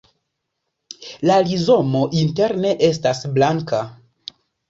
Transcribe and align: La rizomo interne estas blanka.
La 1.31 1.35
rizomo 1.49 2.01
interne 2.21 2.73
estas 2.89 3.23
blanka. 3.37 3.83